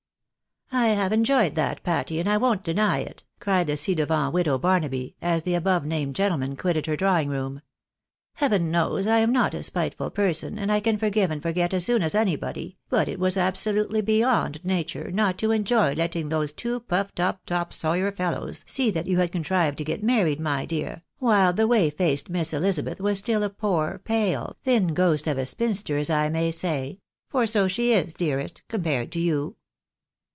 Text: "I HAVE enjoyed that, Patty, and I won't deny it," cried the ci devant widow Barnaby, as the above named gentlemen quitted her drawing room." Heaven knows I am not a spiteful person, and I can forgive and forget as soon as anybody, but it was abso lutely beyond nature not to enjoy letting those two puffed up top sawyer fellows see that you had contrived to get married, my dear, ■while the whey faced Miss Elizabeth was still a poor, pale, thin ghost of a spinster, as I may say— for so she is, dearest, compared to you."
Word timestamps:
"I 0.73 0.87
HAVE 0.93 1.11
enjoyed 1.11 1.55
that, 1.55 1.83
Patty, 1.83 2.17
and 2.17 2.29
I 2.29 2.37
won't 2.37 2.63
deny 2.63 2.99
it," 2.99 3.25
cried 3.41 3.67
the 3.67 3.75
ci 3.75 3.93
devant 3.93 4.33
widow 4.33 4.57
Barnaby, 4.57 5.17
as 5.21 5.43
the 5.43 5.53
above 5.53 5.85
named 5.85 6.15
gentlemen 6.15 6.55
quitted 6.55 6.85
her 6.85 6.95
drawing 6.95 7.27
room." 7.27 7.61
Heaven 8.35 8.71
knows 8.71 9.05
I 9.05 9.17
am 9.17 9.33
not 9.33 9.53
a 9.53 9.63
spiteful 9.63 10.09
person, 10.11 10.57
and 10.57 10.71
I 10.71 10.79
can 10.79 10.97
forgive 10.97 11.29
and 11.29 11.41
forget 11.41 11.73
as 11.73 11.83
soon 11.83 12.01
as 12.01 12.15
anybody, 12.15 12.77
but 12.89 13.09
it 13.09 13.19
was 13.19 13.35
abso 13.35 13.73
lutely 13.73 13.99
beyond 13.99 14.63
nature 14.63 15.11
not 15.11 15.37
to 15.39 15.51
enjoy 15.51 15.93
letting 15.93 16.29
those 16.29 16.53
two 16.53 16.79
puffed 16.79 17.19
up 17.19 17.45
top 17.45 17.73
sawyer 17.73 18.09
fellows 18.11 18.63
see 18.65 18.91
that 18.91 19.07
you 19.07 19.17
had 19.17 19.33
contrived 19.33 19.77
to 19.79 19.83
get 19.83 20.01
married, 20.01 20.39
my 20.39 20.65
dear, 20.65 21.03
■while 21.21 21.53
the 21.53 21.67
whey 21.67 21.89
faced 21.89 22.29
Miss 22.29 22.53
Elizabeth 22.53 23.01
was 23.01 23.19
still 23.19 23.43
a 23.43 23.49
poor, 23.49 23.99
pale, 24.05 24.55
thin 24.63 24.93
ghost 24.93 25.27
of 25.27 25.37
a 25.37 25.45
spinster, 25.45 25.97
as 25.97 26.09
I 26.09 26.29
may 26.29 26.49
say— 26.49 27.01
for 27.31 27.45
so 27.45 27.67
she 27.67 27.91
is, 27.91 28.13
dearest, 28.13 28.61
compared 28.69 29.11
to 29.11 29.19
you." 29.19 29.57